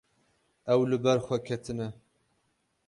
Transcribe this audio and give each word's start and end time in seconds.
Ew 0.73 0.81
li 0.89 0.97
ber 1.03 1.19
xwe 1.25 1.37
ketine. 1.47 1.87